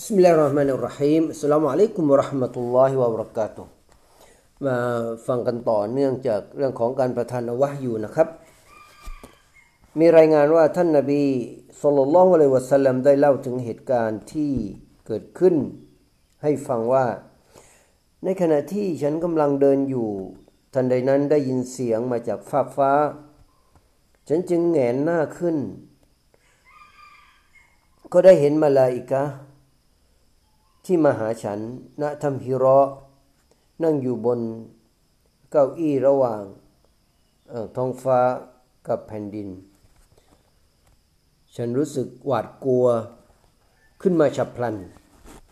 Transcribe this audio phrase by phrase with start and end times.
[0.00, 3.68] Bismillahirrahmanirrahim Assalamualaikum warahmatullahi wabarakatuh
[4.64, 4.76] มา
[5.26, 8.28] ฟังกันต่อเนื่องจากเรื่องของการประทานวะอยู่นะครับ
[9.98, 11.22] มีรายงานว่าท่านนาบี
[11.82, 14.52] สุลต่านละวะเลวะสัลัมได้เล่าถึงเหตุการณ์ที่
[15.06, 15.54] เกิดขึ้น
[16.42, 17.06] ให้ฟังว่า
[18.24, 20.08] ในขณะที่ฉันกำลังเดินอยู่
[20.74, 22.92] ทันใดนั้นได้ยินเสียงมาจากฟากฟ้า
[24.28, 25.56] ฉันจึงแหงนหน้าขึ้น
[28.12, 29.24] ก็ได้เห็นมาลาอิกะ
[30.92, 31.60] ที่มาหาฉัน
[32.02, 32.90] ณถ้ำฮิร์
[33.82, 34.40] นั่งอยู่บน
[35.50, 36.42] เก้าอี้ระหว่าง
[37.76, 38.20] ท้องฟ้า
[38.88, 39.48] กับแผ่นดิน
[41.56, 42.86] ฉันรู้สึกหวาดกลัว
[44.02, 44.76] ขึ้นมาฉับพลัน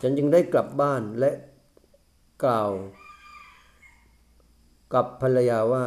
[0.01, 1.31] ฉันจึงได้กลับบ้านและ
[2.43, 2.71] กล่าว
[4.93, 5.85] กับภรรยาว่า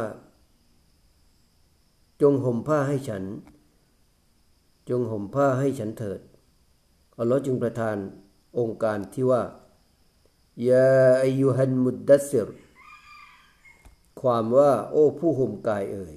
[2.21, 3.23] จงห่มผ้าให้ฉัน
[4.89, 6.19] จงห่มผ้าให้ฉันเถิด
[7.17, 7.97] อัลลอฮ์จึงประทาน
[8.59, 9.43] องค์การที่ว่า
[10.69, 10.89] ยา
[11.21, 12.49] อายุฮันมุดดัสซิร
[14.21, 16.15] ความว่าโอ้ผู้ห่มกายเอ่ย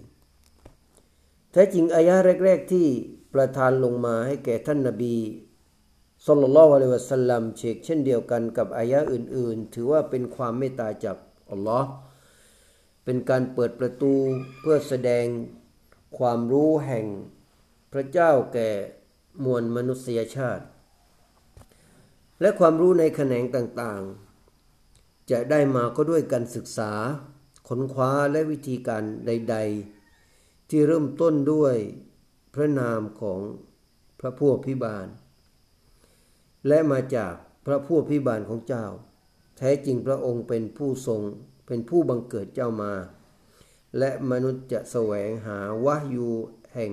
[1.52, 2.14] แท้จริงอายะ
[2.44, 2.86] แรก ๆ ที่
[3.34, 5.16] ประทานลงมาให้แก่ท่านนบี
[6.26, 11.16] สุลต่านละอะลัยวะสัลลัมเชกเช่นเดียวกันกับอายะอื่น ๆ ถือว่าเป็นความเมตตาจาก
[11.50, 11.88] อัลลอฮ์
[13.04, 14.14] เป็นการเปิดประตู
[14.60, 15.26] เพื่อแสดง
[16.18, 17.06] ความรู้แห่ง
[17.92, 18.70] พระเจ้าแก่
[19.44, 20.64] มวลมนุษยชาติ
[22.40, 26.92] และความรู้ในแขนงต่างๆ จะได้มาก็ด้วยการศึกษา
[27.68, 29.56] ค้นคว้าและวิธีการใด
[30.12, 31.74] ๆ ที่เริ่มต้นด้วย
[32.54, 33.40] พระนามของ
[34.20, 35.06] พระผู้อภิบาล
[36.68, 37.34] และมาจาก
[37.66, 38.86] พระผู้อภิบาลของเจ้า
[39.58, 41.20] แท้จริงพระองค์เป็นผู้ทรง
[41.66, 42.92] เป็นผู้บังเกิดเจ้ามา
[43.98, 46.28] และมนุษย์จะแสวงหาวะยู
[46.74, 46.92] แห่ง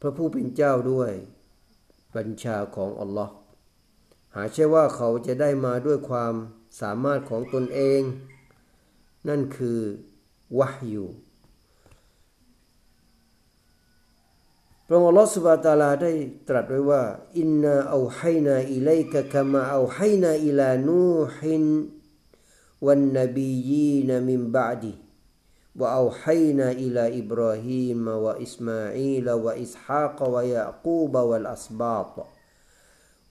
[0.00, 1.12] พระผู้เป็นเจ้าด้วย
[2.16, 3.34] บัญชาของอัลลอฮ์
[4.34, 6.34] หาใช่ว่าเขาจะได้มาด้วยความ
[6.80, 8.02] สามารถของตนเอง
[9.28, 9.80] นั่นคือ
[10.58, 11.04] วะยู
[14.86, 16.12] พระองค์ลอสุบาตาลาได้
[16.48, 17.02] ตรัสไว้ว่า
[17.38, 21.64] อินนาเอาให้นาอิเลกะกามาเอาให้นาอิลานูฮิน
[22.86, 24.92] วันนบียีนมิมบาดี
[25.78, 32.33] ว่าเอาให้นาอิลาอิบราฮิมวะอิสมาอีลวะอิสฮากวะยาคูบวะลอัสบาต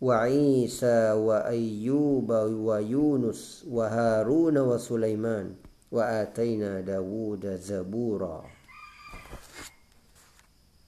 [0.06, 2.30] وعيسى وأيوب
[2.66, 5.46] ويونس وهارون وسليمان
[5.94, 8.38] وآتينا داود زبورا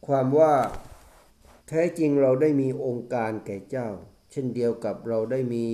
[0.07, 0.55] ความว่า
[1.69, 3.89] แท้จริงเราได้มีองค์การแก่เจ้า
[4.31, 5.67] เช่นเดียวกับเราได้มี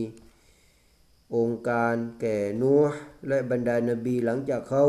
[1.36, 2.84] องค์การแก่นัว
[3.28, 4.86] และบรรดานบีหลังจากเขา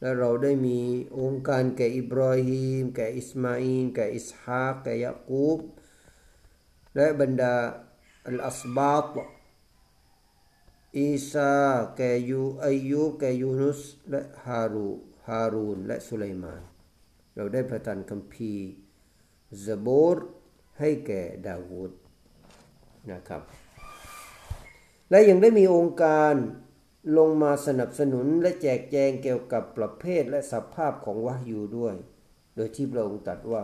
[0.00, 0.80] และเราได้มี
[1.20, 5.58] องค์การแก่อิบราฮิมแก่อิสมาอินแก่อิสฮากแก่ยากูบ
[6.97, 7.55] และบรรดา
[8.27, 9.15] อัลอัสบาต
[10.97, 11.53] อีซา
[11.95, 14.87] แกยูอายุแกยูนุส และฮารู
[15.27, 16.61] ฮารูน และสุไลมาน
[17.35, 18.65] เราได้ประทานคัมภีร์
[19.65, 20.17] ซาบูร
[20.79, 21.91] ให้แก่ดาวูด
[23.11, 23.41] นะครับ
[25.09, 26.33] และยังได้มีองค์การ
[27.17, 31.95] ลงมาสนับสนุนและแจกแจงเกี่ยวกับประเภทและสภาพของวะยูด้วย
[32.55, 33.63] โดยที่พระองค์ตรัสว่า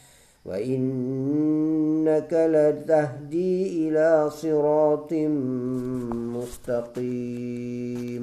[0.48, 4.08] وإنك لتهدي إلى
[4.40, 5.12] صراط
[6.36, 8.22] مستقيم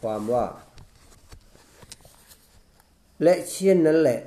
[0.00, 0.46] ความว่า
[3.22, 4.20] และเช่นนั้นแหละ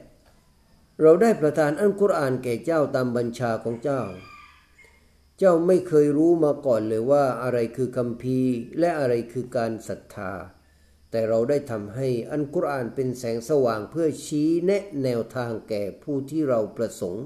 [1.01, 4.01] เราได้ประทานอัลกุรอานแก่เจ้าตามบัญชาของเจ้า
[5.39, 10.33] เจ้าไม่เคยรู้มาก่อนเลยว่าอะไรคือคำพีร์และอะไรคือการศรัทธา
[11.10, 17.24] แต่เราได้ทำให้อัลกุรอานเป็นแสงสว่างเพื่อชี้แนะแนวทางแก่ผู้ที่เราประสงค์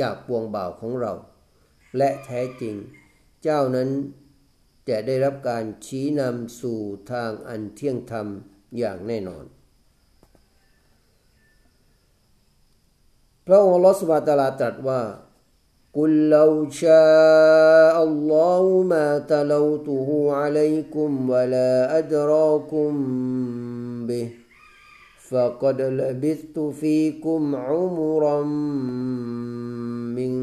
[0.00, 1.12] จากปวงบ่าวของเรา
[1.96, 2.74] และแท้จริง
[3.42, 3.90] เจ้านั้น
[4.88, 6.80] จะได้รับการชี้นำสู่
[7.12, 8.26] ทางอันเที่ยงธรรม
[8.78, 9.44] อย่างแน่นอน
[13.46, 15.00] พระองค์ลอสบาตาลาตรัสว่า
[15.97, 22.91] قل لو شاء الله ما تلوته عليكم ولا أدراكم
[24.07, 24.29] به
[25.29, 28.43] فقد لبثت فيكم عمرا
[30.17, 30.33] من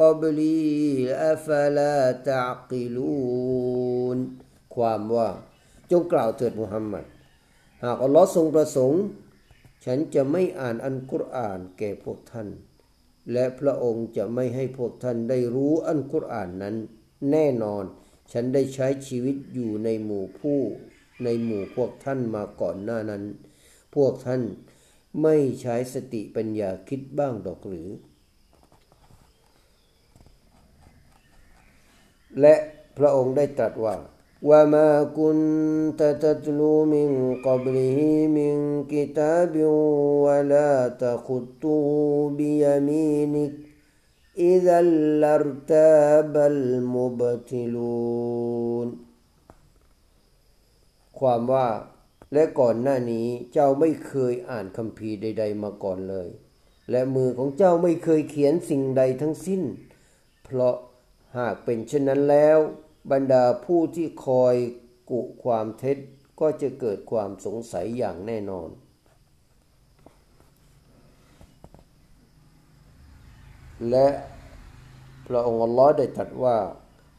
[0.00, 4.18] قبلي أفلا تعقلون
[4.74, 5.28] ความว่า
[5.90, 7.04] จงกล่าวเถิดมุฮัมมัด
[7.84, 9.02] หากอัลลอฮ์ทรงประสงค์
[9.84, 12.48] ฉันจะไม่อ่านอันกุรอานแก่พวกท่าน
[13.31, 16.75] และพระองค์จะไม่ให้พวกท่านได้รู้อันกุรอานนั้น
[17.31, 17.83] แน่นอน
[18.31, 20.59] ฉันได้ใช้ชีวิตอยู่ในหมู่ผู้
[21.23, 23.23] ในหมู่พวกท่านมาก่อนหน้านั้น
[23.95, 24.41] พวกท่าน
[25.23, 27.89] ไม่ใช้สติปัญญาคิดบ้างดอกหรือ
[32.41, 32.55] และ
[32.97, 33.95] พระองค์ได้ตรัสว่า
[34.42, 37.10] وما كنت تتلو من
[37.42, 37.98] قبله
[38.38, 39.54] من كتاب
[40.26, 41.86] ولا تخطه
[42.38, 43.52] بيمينك
[44.38, 44.80] إذا
[45.22, 46.34] لارتاب
[47.56, 47.88] المبتلون
[51.18, 51.68] ความว่า
[52.32, 56.28] และก่อนหน้านี้เจ้าไม่เคยอ่านคัมภีร์ใด ๆ มาก่อนเลย
[56.90, 59.62] และมือของเจ้าไม่เคยเขียนสิ่งใดทั้งสิ้น
[60.44, 60.76] เพราะ
[61.38, 62.58] หากเป็นเช่นนั้นแล้ว
[63.12, 64.56] บรรดาผู้ที่คอย
[65.10, 65.98] กุความเท็จ
[66.40, 68.70] ก็จะเกิดความสงสัยอย่างแน่นอน
[73.90, 74.08] และ
[75.26, 76.58] พระองค์อัลลอฮ์ได้ตรัสว่า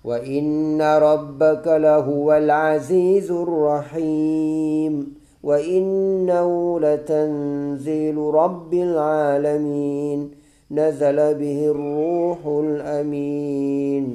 [0.08, 0.46] ว่าอิน
[0.80, 4.96] นรับบะกะละฮุวัลอาซีซุรรหีม
[5.44, 10.32] وإنه لتنزيل رب العالمين
[10.72, 14.06] نزل به الروح الأمين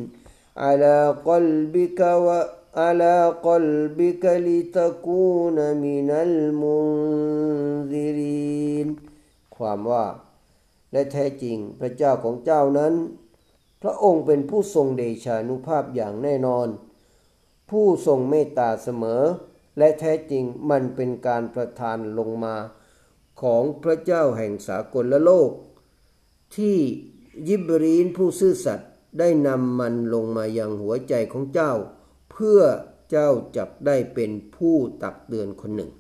[0.65, 0.97] على
[1.29, 3.17] قلبك وعلى
[3.49, 7.27] قلبك لتكون من المنذرين
[9.57, 10.07] ความว่า
[10.93, 12.95] และแท้จริงพระเจ้าของเจ้านั้น
[13.83, 16.69] พระองค์เป็นผู้ทรงเดชานุภาพอย่างแน่นอน
[17.71, 19.23] ผู้ทรงเมตตาเสมอ
[19.79, 22.57] และแท้จริงมันเป็นการประทานลงมา
[23.43, 25.51] ของพระเจ้าแห่งสากลละโลก
[26.57, 26.77] ที่
[27.49, 31.74] ยิบรีนผู้ซื่อสัตย์ ได้นำมันลงมายังหัวใจของเจ้า
[32.32, 32.62] เพื่อ
[33.10, 35.92] เจ้าจับได้เป็นผู้ตักเตือนคนหนึ่ง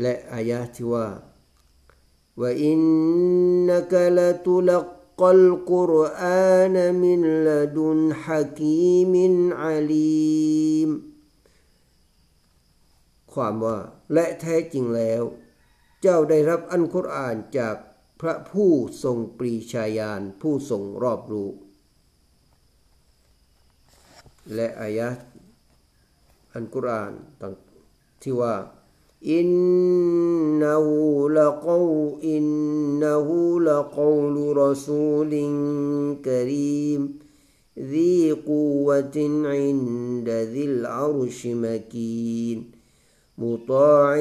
[0.00, 1.06] และอายะที่ว่า
[2.40, 2.80] ว่าอิน
[3.68, 4.70] นักลตุล
[5.22, 10.90] กัลกุรอานมินลดุนฮะกีมินอาลีม
[13.32, 13.78] ความว่า
[14.12, 15.22] และแท้จริงแล้ว
[16.02, 17.76] เจ้าได้รับอันคุรอานจาก
[18.21, 18.71] พระผู้
[19.03, 21.49] ทรงปรีชาญาณผู้ทรงรอบรู้
[24.55, 25.09] และอายะ
[26.53, 27.13] อันกุรอาน
[28.21, 28.55] ที่ว่า
[29.25, 30.85] إنه
[31.29, 35.29] لقو إنه لقول رسول
[36.25, 37.19] كريم
[37.79, 42.71] ذي قوة عند ذي العرش مكين
[43.37, 44.15] مطاع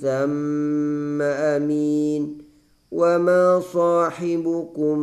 [0.00, 2.39] ثم أمين
[2.91, 4.97] وما صاحبكم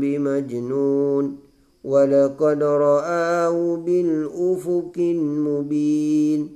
[0.00, 1.36] بمجنون
[1.84, 6.48] ولقد رآه بالأفق المبين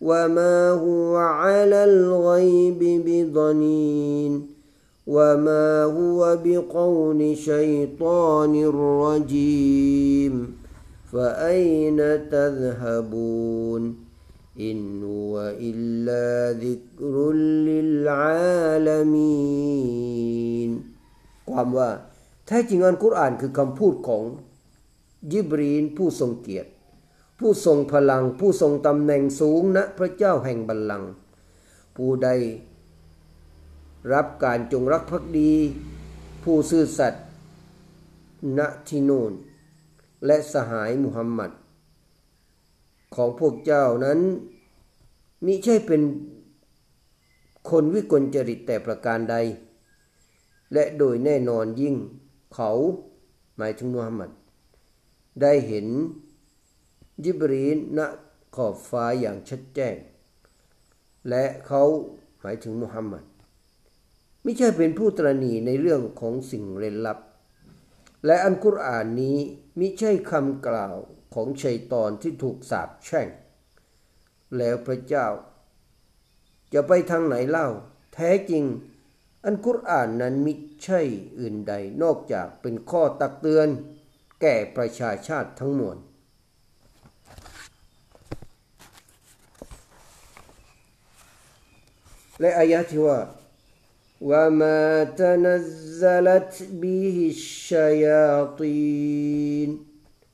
[0.00, 4.46] وما هو على الغيب بضنين
[5.06, 10.56] وما هو بقول شيطان رجيم
[11.12, 14.03] فأين تذهبون
[14.69, 15.35] إن هو
[15.69, 16.27] إلا
[16.65, 17.15] ذكر
[17.69, 18.29] للعالمين
[21.49, 21.89] ความว่า
[22.47, 24.23] แท้จริงอันกุรอานคือคำพูดของ
[25.31, 26.69] ยิบรีนผู้ทรงเกียรติ
[27.39, 31.09] ผู้ทรงพลังผู้ทรงตำแหน่งสูงณนะพระเจ้าแห่งบัลลังก์
[31.95, 32.29] ผู้ใด
[34.13, 35.53] รับการจงรักภักดี
[36.43, 37.25] ผู้ซื่อสัตย์
[38.57, 39.33] ณที่โน่น
[40.25, 41.51] และสหายมุฮัมมัด
[43.16, 44.20] ของพวกเจ้านั้น
[45.44, 46.02] มิใช่เป็น
[47.70, 49.36] คนวิกลจริตแต่ประการใด
[50.72, 51.96] และโดยแน่นอนยิ่ง
[52.54, 52.70] เขา
[53.56, 54.30] หมายถึงมุฮัมมัด
[55.42, 55.86] ได้เห็น
[57.24, 58.00] ยิบรีนณ
[58.56, 59.96] ขอบฟ้าอย่างชัดแจ้ง
[61.28, 61.82] และเขา
[62.40, 63.24] หมายถึงมุฮัมมัด
[64.42, 67.18] ไม่ใช่เป็นผู้ตรณีในเรื่องของสิ่งเร้นลับ
[68.26, 69.36] และอันกุรอานนี้
[69.78, 70.96] มิใช่คำกล่าว
[71.33, 73.27] ของชัยตอนที่ถูกสาปแช่ง
[74.57, 75.27] แล้วพระเจ้า
[76.73, 77.67] จะไปทางไหนเล่า
[78.13, 78.63] แท้จริง
[79.45, 81.01] อันกุรอานนั้นมิใช่
[81.39, 83.67] อื่นใดนอกจากเป็นข้อตักเตือน
[84.41, 85.97] แก่ประชาชาติทั้งมวล
[92.41, 93.19] และอายะที่ว่า
[94.21, 98.69] وما تنزلت به الشياطين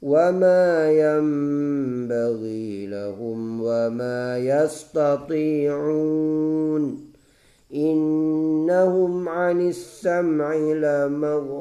[0.01, 5.63] وما ينبغي لهم وما يستطيعون
[7.73, 11.55] إنهم عن السمع لمغزولون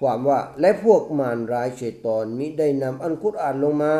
[0.00, 3.94] ความว่าและพวกมารร้ายชัยตอนมิได้นำอันกุรอานลงมา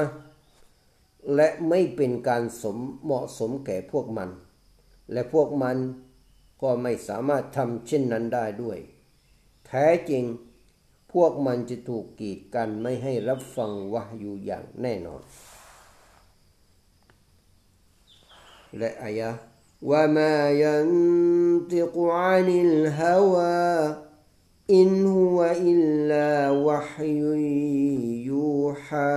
[1.35, 4.29] และไม่เป็นการสมเหมาะสมแก่พวกมัน
[5.12, 5.77] และพวกมัน
[6.62, 8.80] ก็ไม่สามารถทำเช่นนั้นได้ด้วย
[9.68, 10.24] แท้จริง
[11.14, 15.22] พวกมันจะถูกกีดกันไม่ให้รับฟังوحيอย่างแน่นอน
[18.78, 19.32] และอายะ
[19.90, 27.36] وما ينطق عن الهوى إن هو إلا وحي
[28.30, 29.12] ยูฮา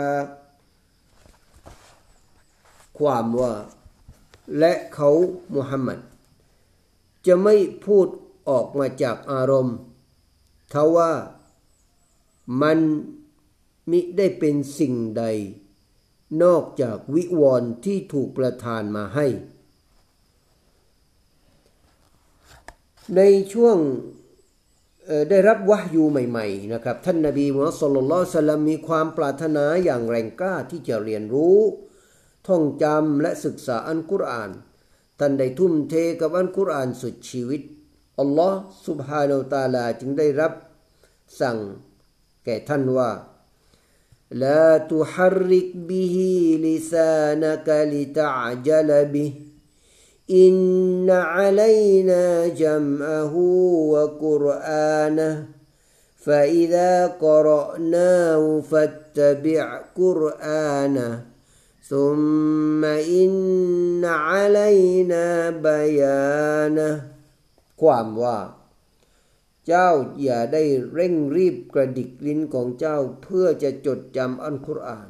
[2.99, 3.55] ความว่า
[4.59, 5.11] และเขา
[5.57, 5.99] มุฮัมมัด
[7.27, 7.55] จะไม่
[7.87, 8.07] พูด
[8.49, 9.77] ออกมาจากอารมณ์
[10.73, 11.13] ทว่า
[12.63, 12.79] มัน
[13.91, 15.25] มิได้เป็นสิ่งใด
[16.43, 19.27] นอกจากวิวรณ์ที่ถูกประทานมาให้
[23.17, 23.21] ใน
[23.53, 23.77] ช่วง
[25.31, 31.59] ได้รับวะยูใหม่ ๆ นะครับ ท่านนาบีมุฮัมมัดสุลลัลสลัมมีความปรารถนาอย่างแรงกล้าที่จะเรียนรู้
[32.47, 34.51] ท่องจำและศึกษาอันกุรอาน
[35.20, 37.62] ท่านได้ทุ่มเทกับอันกุรอานสุดชีวิต
[38.20, 40.54] อัลลอฮ์ سبحانه และ تعالى จึงได้รับ
[41.40, 41.58] สั่ง
[42.46, 43.12] แก่ท่านว่า
[44.44, 46.16] لا تحرك به
[46.66, 49.32] لسانك لتعجل به
[50.44, 53.36] إن علينا جمعه
[53.94, 55.34] وقرآنه
[56.26, 61.29] فإذا قرأناه فاتبع قرآنه
[61.92, 62.84] ثم
[63.22, 65.26] إن علينا
[65.66, 66.94] بيانه
[67.82, 68.40] ความว่า
[69.68, 69.90] เจ้า
[70.22, 75.10] อย่าได้เร่งรีบกระดิกลิ้นของเจ้าเพื่อจะจดจำอันกุรอาน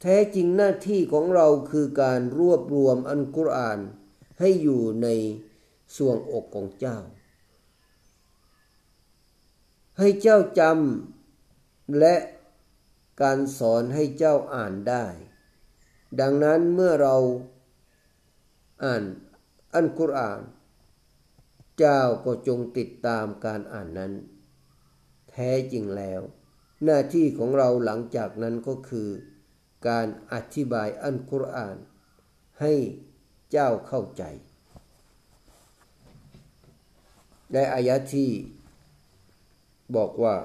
[0.00, 3.78] แท้จริงหน้าที่ของเราคือการรวบรวมอันกุรอาน
[4.40, 5.08] ให้อยู่ใน
[5.96, 6.98] ส่วงอกของเจ้า
[9.98, 12.16] ให้เจ้าจำและ
[13.22, 15.06] การสอนให้เจ้าอ่านได้
[16.20, 17.16] ดังนั้นเมื่อเรา
[18.84, 19.04] อ่าน
[19.74, 20.40] อันกุรอาน
[21.78, 24.12] เจ้าก็จงติดตามการอ่านนั้น
[25.30, 26.20] แท้จริงแล้ว
[26.84, 29.08] หน้าที่ของเราหลังจากนั้นก็คือ
[29.88, 31.76] การอธิบายอันกุรอาน
[32.60, 32.72] ให้
[33.50, 34.22] เจ้าเข้าใจ
[37.52, 38.30] ในอายะที่
[39.96, 40.36] บอกว่า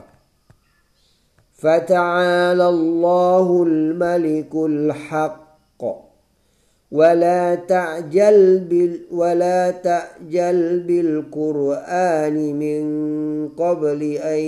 [1.64, 5.49] فتعالى الله الملك الحق
[6.92, 12.84] ولا تعجل بال ولا تعجل بالقرآن من
[13.50, 14.44] قبل أن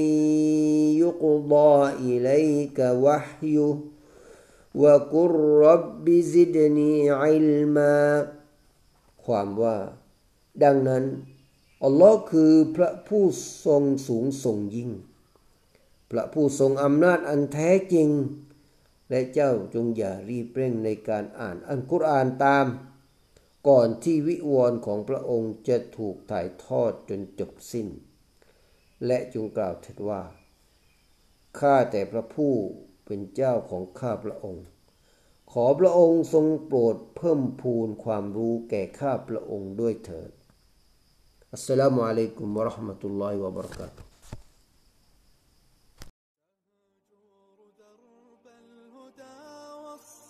[1.04, 1.74] يقضى
[2.10, 3.76] إليك وحيه
[4.76, 5.32] وقل
[5.68, 8.28] رب زدني علما
[9.26, 9.78] ความว่า
[10.64, 11.04] ดังนั้น
[11.84, 13.24] อัลลอฮ์คือพระผู้
[13.66, 14.92] ทรงสูงส่งยิ่ง
[16.12, 18.10] พระผู้ทรงอำนาจอันแท้จริง
[19.15, 22.67] และเจ้าจงอย่ารีบเร่งในการอ่านอันกุรอานตาม
[23.69, 27.89] ก่อนที่วิวรณ์ของพระองค์จะถูกถ่ายทอดจนจบสิ้น
[29.07, 30.23] และจงกล่าวเถิดว่า
[31.59, 32.53] ข้าแต่พระผู้
[33.05, 34.65] เป็นเจ้าของข้าพระองค์
[35.53, 40.31] ขอพระองค์ทรงโปรดเพิ่มพูนความรู้แก่ข้าพระองค์ด้วยเถิด
[41.53, 44.12] อัสสลามุอะลัยกุมวะราะห์มะตุลลอฮิวะบะเราะกาตุ